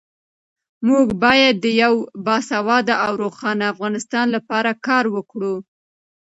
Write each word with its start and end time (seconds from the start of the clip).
موږ 0.87 1.07
باید 1.23 1.55
د 1.61 1.65
یو 1.83 1.93
باسواده 2.25 2.95
او 3.05 3.11
روښانه 3.23 3.63
افغانستان 3.73 4.25
لپاره 4.35 4.71
کار 4.87 5.05
وکړو. 5.15 5.55